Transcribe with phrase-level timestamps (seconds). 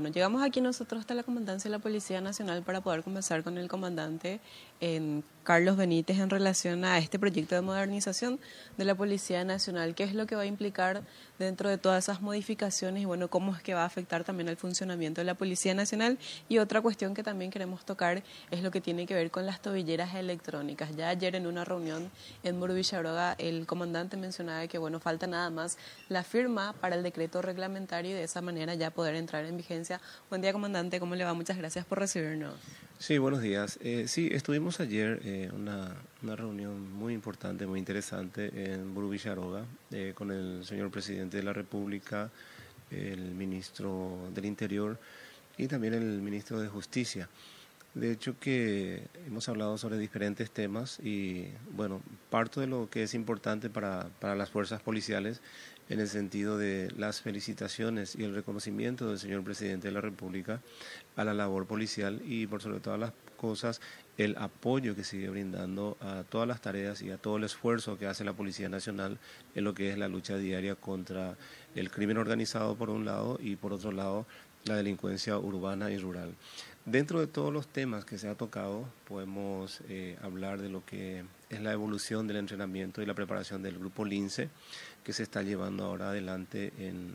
[0.00, 3.58] Bueno, llegamos aquí nosotros hasta la comandancia de la Policía Nacional para poder conversar con
[3.58, 4.40] el comandante
[4.80, 8.38] en Carlos Benítez en relación a este proyecto de modernización
[8.76, 9.94] de la Policía Nacional.
[9.94, 11.02] ¿Qué es lo que va a implicar
[11.38, 14.56] dentro de todas esas modificaciones y bueno, cómo es que va a afectar también al
[14.56, 16.18] funcionamiento de la Policía Nacional?
[16.48, 19.60] Y otra cuestión que también queremos tocar es lo que tiene que ver con las
[19.62, 20.94] tobilleras electrónicas.
[20.96, 22.10] Ya ayer en una reunión
[22.42, 22.74] en Muro
[23.38, 25.78] el comandante mencionaba que bueno, falta nada más
[26.08, 30.00] la firma para el decreto reglamentario y de esa manera ya poder entrar en vigencia.
[30.28, 31.34] Buen día, comandante, ¿cómo le va?
[31.34, 32.54] Muchas gracias por recibirnos.
[33.00, 33.78] Sí, buenos días.
[33.80, 39.64] Eh, sí, estuvimos ayer en eh, una, una, reunión muy importante, muy interesante en Burubicharoga
[39.90, 42.30] eh, con el señor presidente de la República,
[42.90, 44.98] el ministro del Interior
[45.56, 47.30] y también el ministro de Justicia.
[47.94, 53.14] De hecho que hemos hablado sobre diferentes temas y bueno, parto de lo que es
[53.14, 55.40] importante para, para las fuerzas policiales
[55.90, 60.60] en el sentido de las felicitaciones y el reconocimiento del señor presidente de la República
[61.16, 63.80] a la labor policial y por sobre todas las cosas
[64.16, 68.06] el apoyo que sigue brindando a todas las tareas y a todo el esfuerzo que
[68.06, 69.18] hace la Policía Nacional
[69.54, 71.36] en lo que es la lucha diaria contra
[71.74, 74.26] el crimen organizado por un lado y por otro lado
[74.64, 76.34] la delincuencia urbana y rural.
[76.84, 81.24] Dentro de todos los temas que se ha tocado, podemos eh, hablar de lo que
[81.50, 84.48] es la evolución del entrenamiento y la preparación del grupo LINCE,
[85.04, 87.14] que se está llevando ahora adelante en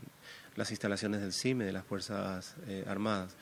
[0.54, 3.34] las instalaciones del CIME, de las Fuerzas eh, Armadas.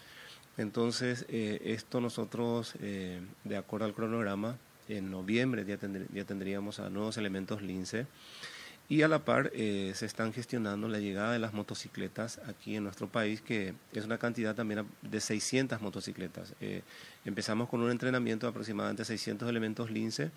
[0.57, 4.57] Entonces, eh, esto nosotros, de acuerdo al cronograma,
[4.89, 8.07] en noviembre ya tendríamos a nuevos elementos LINCE
[8.89, 13.09] y a la par se están gestionando la llegada de las motocicletas aquí en nuestro
[13.09, 16.55] país, que es una cantidad también de 600 motocicletas.
[17.25, 20.31] empezamos con un entrenamiento de aproximadamente 600 elementos LINCE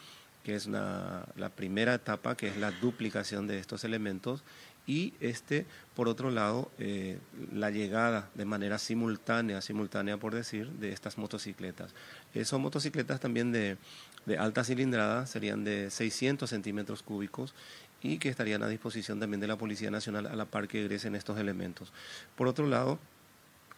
[0.44, 4.46] que es la primera etapa, que es la duplicación de estos elementos,
[4.88, 7.20] y este, por otro lado, eh,
[7.54, 11.94] la llegada de manera simultánea, simultánea por decir, de estas motocicletas.
[12.34, 13.78] Eh, son motocicletas también de,
[14.26, 17.54] de alta cilindrada, serían de 600 centímetros cúbicos
[18.02, 21.16] y que estarían a disposición también de la Policía Nacional a la par que egresen
[21.16, 21.92] estos elementos.
[22.36, 23.00] Por otro lado,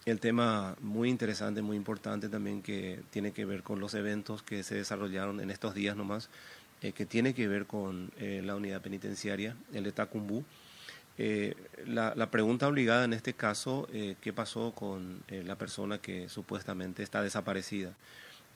[0.06, 4.62] el tema muy interesante, muy importante también que tiene que ver con los eventos que
[4.62, 6.30] se desarrollaron en estos días nomás,
[6.80, 10.44] eh, que tiene que ver con eh, la unidad penitenciaria, el de Tacumbú.
[11.18, 11.54] Eh,
[11.86, 13.86] la, pregunta obligada en este caso,
[14.22, 17.94] ¿qué pasó con la persona que supuestamente está desaparecida?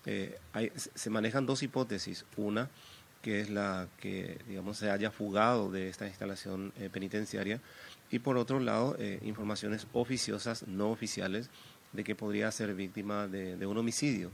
[0.04, 2.24] se manejan dos hipótesis.
[2.36, 2.70] Una,
[3.24, 7.60] que es la que, digamos, se haya fugado de esta instalación penitenciaria.
[8.10, 11.48] Y por otro lado, informaciones oficiosas, no oficiales,
[11.92, 14.30] de que podría ser víctima de un homicidio.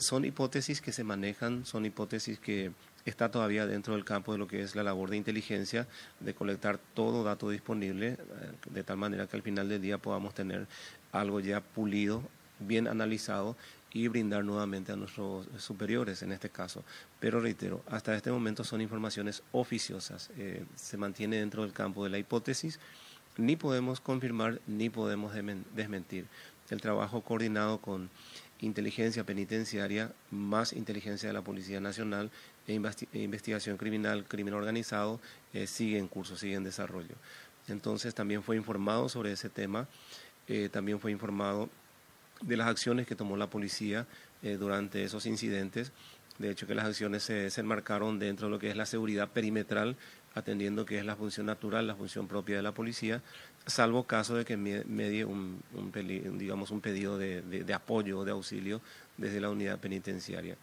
[0.00, 2.72] son hipótesis que se manejan, son hipótesis que
[3.04, 5.86] está todavía dentro del campo de lo que es la labor de inteligencia,
[6.20, 8.16] de colectar todo dato disponible, eh,
[8.70, 10.66] de tal manera que al final del día podamos tener
[11.12, 12.22] algo ya pulido,
[12.58, 13.56] bien analizado
[13.92, 16.84] y brindar nuevamente a nuestros superiores en este caso.
[17.18, 22.10] Pero reitero, hasta este momento son informaciones oficiosas, eh, se mantiene dentro del campo de
[22.10, 22.78] la hipótesis,
[23.36, 25.32] ni podemos confirmar ni podemos
[25.74, 26.26] desmentir.
[26.70, 28.10] El trabajo coordinado con
[28.60, 32.30] inteligencia penitenciaria más inteligencia de la Policía Nacional
[32.68, 32.80] e,
[33.12, 35.20] e investigación criminal, crimen organizado,
[35.52, 37.14] eh, sigue en curso, sigue en desarrollo.
[37.68, 39.88] Entonces también fue informado sobre ese tema,
[40.46, 41.68] eh, también fue informado
[42.42, 44.06] de las acciones que tomó la policía
[44.42, 45.92] eh, durante esos incidentes.
[46.38, 49.28] De hecho, que las acciones se, se, enmarcaron dentro de lo que es la seguridad
[49.28, 49.96] perimetral,
[50.34, 53.20] atendiendo que es la función natural, la función propia de la policía,
[53.66, 55.62] salvo caso de que medie un,
[56.38, 58.80] digamos, un pedido de, de, apoyo o de auxilio
[59.16, 60.56] desde la unidad penitenciaria.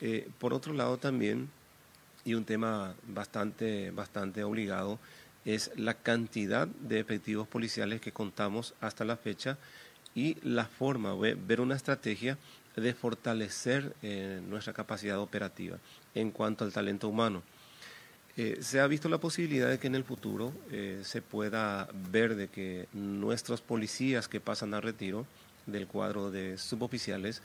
[0.00, 1.48] Eh, por otro lado también,
[2.24, 4.98] y un tema bastante, bastante obligado,
[5.44, 9.58] es la cantidad de efectivos policiales que contamos hasta la fecha
[10.14, 12.38] y la forma, ver una estrategia
[12.76, 15.78] de fortalecer eh, nuestra capacidad operativa
[16.14, 17.42] en cuanto al talento humano.
[18.36, 22.34] Eh, se ha visto la posibilidad de que en el futuro eh, se pueda ver
[22.34, 25.26] de que nuestros policías que pasan a retiro
[25.66, 27.42] del cuadro de suboficiales,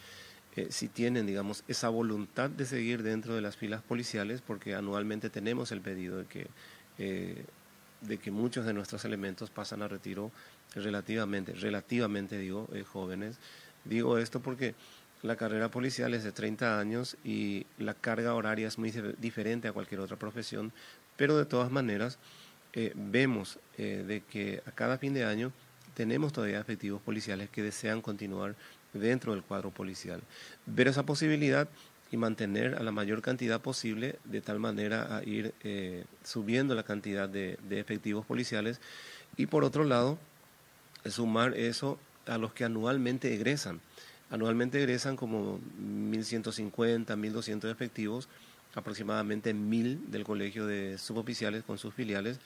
[0.72, 5.72] si tienen, digamos, esa voluntad de seguir dentro de las filas policiales, porque anualmente tenemos
[5.72, 7.46] el pedido de que,
[8.02, 10.32] de que muchos de nuestros elementos pasan a retiro
[10.76, 13.38] relativamente, relativamente digo, jóvenes.
[13.86, 14.76] Digo esto porque
[15.22, 19.74] la carrera policial es de 30 años y la carga horaria es muy diferente a
[19.74, 20.72] cualquier otra profesión,
[21.18, 22.18] pero de todas maneras
[22.74, 25.52] eh, vemos eh, de que a cada fin de año
[25.94, 28.56] tenemos todavía efectivos policiales que desean continuar
[28.94, 30.22] dentro del cuadro policial.
[30.66, 31.68] Ver esa posibilidad
[32.12, 36.84] y mantener a la mayor cantidad posible de tal manera a ir eh, subiendo la
[36.84, 38.80] cantidad de, efectivos policiales
[39.38, 40.18] y por otro lado
[41.06, 43.80] sumar eso a los que anualmente egresan.
[44.32, 48.28] Anualmente egresan como 1.150, 1.200 efectivos,
[48.76, 52.40] aproximadamente 1.000 del Colegio de Suboficiales con sus filiales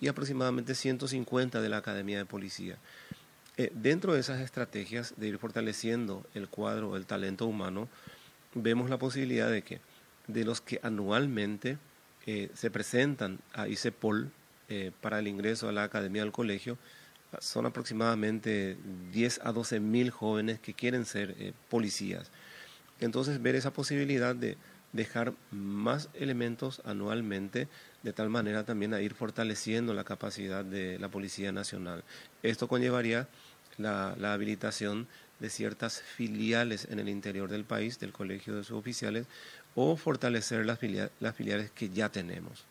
[0.00, 2.78] y aproximadamente 150 de la Academia de Policía.
[3.56, 7.88] Eh, dentro de esas estrategias de ir fortaleciendo el cuadro, el talento humano,
[8.54, 9.80] vemos la posibilidad de que
[10.26, 11.78] de los que anualmente
[12.26, 14.30] eh, se presentan a ICEPOL
[14.68, 16.78] eh, para el ingreso a la academia del colegio,
[17.40, 18.76] son aproximadamente
[19.12, 22.30] 10 a 12 mil jóvenes que quieren ser policías.
[23.00, 24.56] Entonces, ver esa posibilidad de
[24.94, 27.68] dejar más elementos anualmente,
[28.02, 32.04] de tal manera también a ir fortaleciendo la capacidad de la Policía Nacional.
[32.42, 33.28] Esto conllevaría
[33.76, 35.08] la, habilitación
[35.40, 39.26] de ciertas filiales en el interior del país, del Colegio de Suboficiales,
[39.74, 40.78] o fortalecer las,
[41.20, 42.64] las filiales que ya tenemos.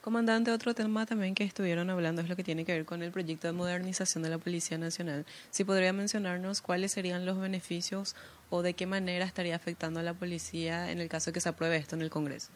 [0.00, 3.10] Comandante, otro tema también que estuvieron hablando es lo que tiene que ver con el
[3.10, 5.26] proyecto de modernización de la Policía Nacional.
[5.50, 8.16] Si podría mencionarnos cuáles serían los beneficios
[8.48, 11.50] o de qué manera estaría afectando a la policía en el caso de que se
[11.50, 12.48] apruebe esto en el Congreso.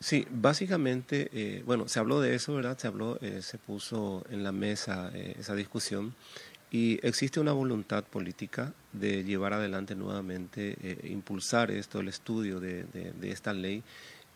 [0.00, 2.78] Sí, básicamente, eh, bueno, se habló de eso, ¿verdad?
[2.78, 6.14] Se habló, eh, se puso en la mesa eh, esa discusión
[6.70, 13.30] y existe una voluntad política de llevar adelante nuevamente, impulsar esto, el estudio de, de
[13.30, 13.82] esta ley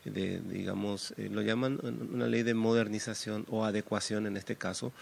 [0.05, 1.79] de, digamos, eh, lo llaman
[2.13, 4.93] una ley de modernización o adecuación en este caso,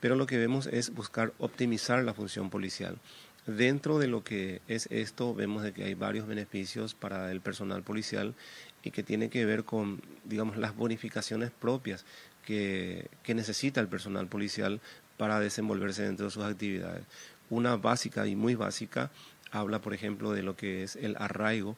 [0.00, 2.98] pero lo que vemos es buscar optimizar la función policial.
[3.46, 7.82] Dentro de lo que es esto, vemos de que hay varios beneficios para el personal
[7.82, 8.34] policial
[8.82, 12.04] y que tiene que ver con, digamos, las bonificaciones propias
[12.44, 14.80] que, que necesita el personal policial
[15.16, 17.04] para desenvolverse dentro de sus actividades.
[17.50, 19.10] Una básica y muy básica
[19.50, 21.76] habla, por ejemplo, de lo que es el arraigo.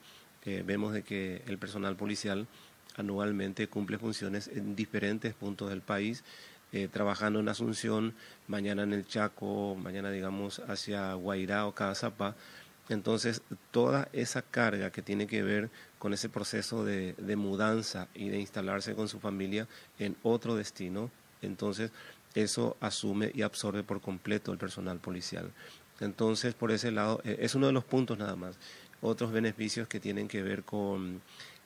[0.64, 2.46] vemos de que el personal policial
[2.98, 6.24] anualmente cumple funciones en diferentes puntos del país,
[6.72, 8.14] eh, trabajando en Asunción,
[8.46, 12.34] mañana en el Chaco, mañana digamos hacia Guairá o Cazapá.
[12.90, 18.40] Entonces, toda esa carga que tiene que ver con ese proceso de, mudanza y de
[18.40, 19.68] instalarse con su familia
[19.98, 21.10] en otro destino,
[21.42, 21.90] entonces
[22.34, 25.50] eso asume y absorbe por completo el personal policial.
[26.00, 28.56] Entonces, por ese lado, eh, es uno de los puntos nada más.
[29.00, 31.20] Otros beneficios que tienen que ver con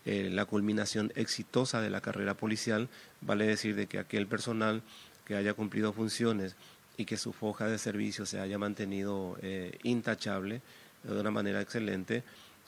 [0.05, 2.88] eh, la culminación exitosa de la carrera policial,
[3.20, 4.82] vale decir de que aquel personal
[5.25, 6.56] que haya cumplido funciones
[6.97, 10.61] y que su foja de servicio se haya mantenido eh, intachable
[11.05, 12.23] de una manera excelente,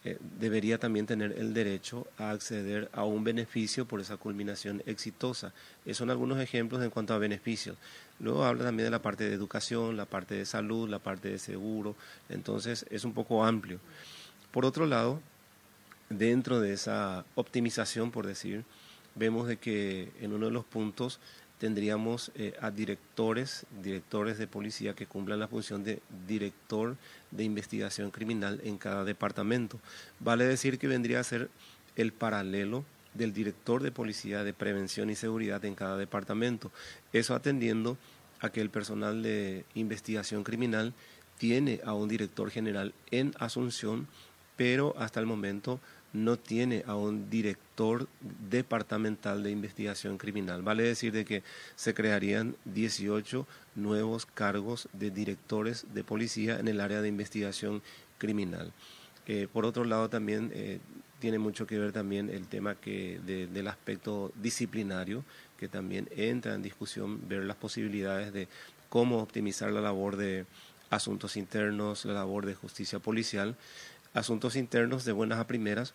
[0.04, 5.54] eh, debería también tener el derecho a acceder a un beneficio por esa culminación exitosa.
[5.86, 7.78] Esos son algunos ejemplos en cuanto a beneficios.
[8.20, 11.38] Luego habla también de la parte de educación, la parte de salud, la parte de
[11.38, 11.96] seguro,
[12.28, 13.80] entonces es un poco amplio.
[14.50, 15.20] Por otro lado,
[16.10, 18.64] dentro de esa optimización, por decir,
[19.14, 21.20] vemos de que en uno de los puntos
[21.58, 26.96] tendríamos eh, a directores, directores de policía que cumplan la función de director
[27.30, 29.80] de investigación criminal en cada departamento.
[30.20, 31.48] Vale decir que vendría a ser
[31.96, 32.84] el paralelo
[33.14, 36.72] del director de policía de prevención y seguridad en cada departamento.
[37.12, 37.96] Eso atendiendo
[38.40, 40.92] a que el personal de investigación criminal
[41.38, 44.06] tiene a un director general en Asunción,
[44.56, 45.80] pero hasta el momento
[46.14, 48.06] no tiene a un director
[48.48, 50.62] departamental de investigación criminal.
[50.62, 51.42] Vale decir de que
[51.74, 57.82] se crearían 18 nuevos cargos de directores de policía en el área de investigación
[58.18, 58.72] criminal.
[59.26, 60.78] Eh, por otro lado, también eh,
[61.18, 65.24] tiene mucho que ver también el tema que del aspecto disciplinario,
[65.58, 68.46] que también entra en discusión, ver las posibilidades de
[68.88, 70.46] cómo optimizar la labor de
[70.90, 73.56] asuntos internos, la labor de justicia policial
[74.14, 75.92] asuntos internos de buenas a primeras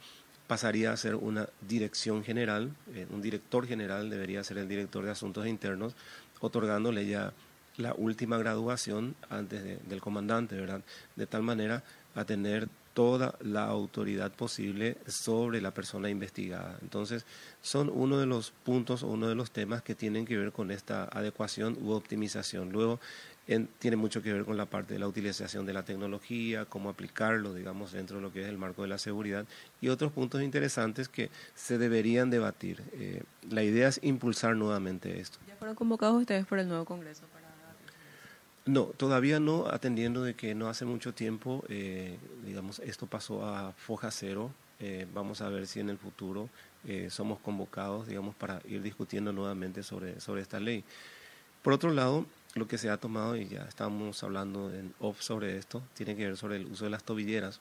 [0.47, 5.11] pasaría a ser una dirección general, eh, un director general debería ser el director de
[5.11, 5.95] asuntos internos,
[6.41, 7.33] otorgándole ya
[7.77, 10.81] la última graduación antes del comandante, ¿verdad?
[11.15, 11.83] De tal manera
[12.15, 12.67] a tener
[12.99, 16.77] toda la autoridad posible sobre la persona investigada.
[16.81, 17.25] Entonces,
[17.61, 20.69] son uno de los puntos o uno de los temas que tienen que ver con
[20.69, 22.73] esta adecuación u optimización.
[22.73, 22.99] Luego,
[23.79, 27.53] tiene mucho que ver con la parte de la utilización de la tecnología, cómo aplicarlo,
[27.53, 29.45] digamos, dentro de lo que es el marco de la seguridad
[29.79, 32.83] y otros puntos interesantes que se deberían debatir.
[32.91, 35.39] Eh, la idea es impulsar nuevamente esto.
[35.47, 37.23] ¿Ya fueron convocados ustedes por el nuevo Congreso?
[38.69, 43.71] No, todavía no, atendiendo de que no hace mucho tiempo, eh, digamos, esto pasó a
[43.71, 44.51] foja cero.
[44.79, 46.49] Eh, vamos a ver si en el futuro
[47.09, 50.83] somos convocados, digamos, para ir discutiendo nuevamente sobre, sobre esta ley.
[51.63, 55.57] Por otro lado, lo que se ha tomado, y ya estamos hablando en off sobre
[55.57, 57.59] esto, tiene que ver sobre el uso de las tobilleras.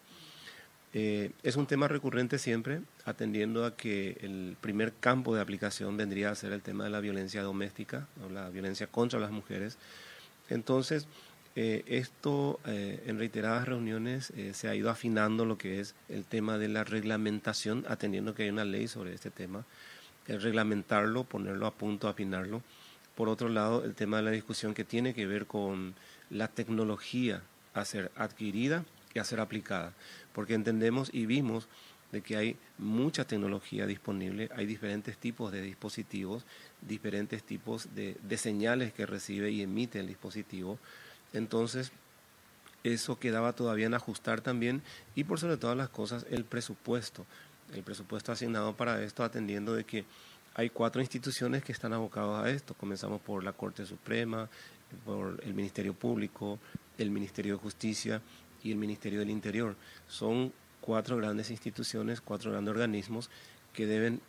[0.94, 6.30] Eh, es un tema recurrente siempre, atendiendo a que el primer campo de aplicación vendría
[6.30, 9.76] a ser el tema de la violencia doméstica, la violencia contra las mujeres.
[10.48, 11.06] Entonces,
[11.60, 16.56] Eh, esto eh, en reiteradas reuniones se ha ido afinando lo que es el tema
[16.56, 19.64] de la reglamentación, atendiendo que hay una ley sobre este tema,
[20.28, 22.62] el reglamentarlo, ponerlo a punto, afinarlo.
[23.16, 25.94] Por otro lado, el tema de la discusión que tiene que ver con
[26.30, 27.42] la tecnología
[27.74, 29.94] a ser adquirida y a ser aplicada,
[30.34, 31.66] porque entendemos y vimos
[32.12, 36.44] de que hay mucha tecnología disponible, hay diferentes tipos de dispositivos,
[36.80, 40.78] diferentes tipos de, señales que recibe y emite el dispositivo.
[41.32, 41.92] Entonces,
[42.84, 44.82] eso quedaba todavía en ajustar también
[45.14, 47.26] y por sobre todas las cosas el presupuesto.
[47.74, 50.06] El presupuesto asignado para esto atendiendo de que
[50.54, 52.74] hay cuatro instituciones que están abocadas a esto.
[52.74, 54.48] Comenzamos por la Corte Suprema,
[55.04, 56.58] por el Ministerio Público,
[56.96, 58.22] el Ministerio de Justicia
[58.62, 59.76] y el Ministerio del Interior.
[60.08, 60.52] Son
[60.88, 63.28] cuatro grandes instituciones, cuatro grandes organismos
[63.75, 64.23] que deben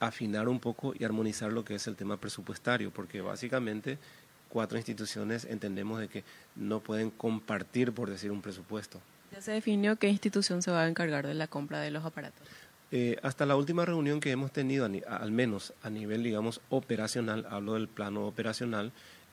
[0.00, 3.96] afinar un poco y armonizar lo que es el tema presupuestario, porque básicamente
[4.48, 6.24] cuatro instituciones entendemos de que
[6.56, 9.00] no pueden compartir, por decir, un presupuesto.
[9.30, 12.44] ¿Ya se definió qué institución se va a encargar de la compra de los aparatos?
[12.90, 17.74] Eh, hasta la última reunión que hemos tenido, al menos a nivel, digamos, operacional, hablo
[17.74, 18.90] del plano operacional,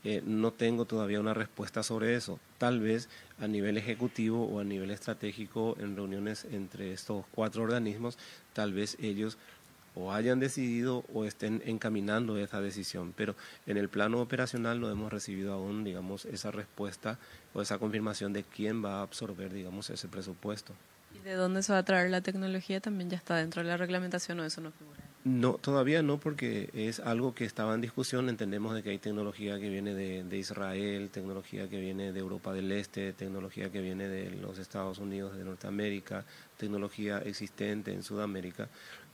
[0.10, 2.40] eh, no tengo todavía una respuesta sobre eso.
[2.60, 3.10] Tal vez
[3.42, 8.18] a nivel ejecutivo o a nivel estratégico en reuniones entre estos cuatro organismos,
[8.54, 9.38] tal vez ellos
[9.96, 13.36] o hayan decidido o estén encaminando esa decisión, pero
[13.66, 17.20] en el plano operacional no hemos recibido aún, digamos, esa respuesta
[17.54, 20.72] o esa confirmación de quién va a absorber, digamos, ese presupuesto.
[21.20, 22.80] ¿Y de dónde se va a traer la tecnología?
[22.80, 25.04] ¿También ya está dentro de la reglamentación o eso no figura?
[25.28, 28.30] No, todavía no, porque es algo que estaba en discusión.
[28.30, 32.72] Entendemos de que hay tecnología que viene de, Israel, tecnología que viene de Europa del
[32.72, 36.24] Este, tecnología que viene de los Estados Unidos de Norteamérica,
[36.56, 38.70] tecnología existente en Sudamérica.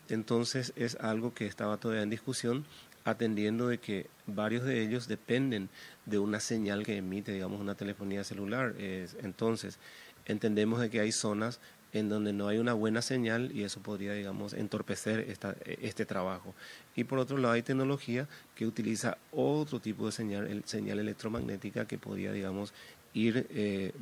[0.07, 2.63] Entonces es algo que estaba todavía en discusión,
[3.05, 5.69] atendiendo de que varios de ellos dependen
[6.05, 8.75] de una señal que emite, digamos, una telefonía celular.
[8.77, 9.79] entonces,
[10.27, 11.59] entendemos de que hay zonas
[11.93, 16.55] en donde no hay una buena señal y eso podría, digamos, entorpecer esta, este trabajo.
[16.95, 21.97] Y por otro lado hay tecnología que utiliza otro tipo de señal, señal electromagnética que
[21.97, 22.73] podría, digamos,
[23.13, 23.93] ir eh,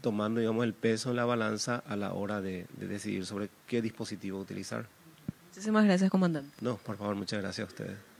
[0.00, 3.82] tomando, digamos, el peso en la balanza a la hora de, de decidir sobre qué
[3.82, 4.86] dispositivo utilizar.
[5.50, 6.50] Muchísimas gracias, comandante.
[6.62, 8.17] No, por favor, muchas gracias a ustedes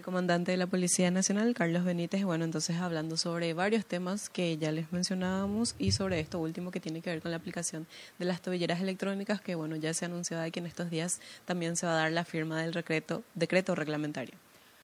[0.00, 4.56] el comandante de la Policía Nacional, Carlos Benítez, bueno, entonces hablando sobre varios temas que
[4.56, 7.86] ya les mencionábamos y sobre esto último que tiene que ver con la aplicación
[8.18, 11.76] de las tobilleras electrónicas, que bueno, ya se ha anunciado que en estos días también
[11.76, 14.34] se va a dar la firma del decreto, decreto reglamentario.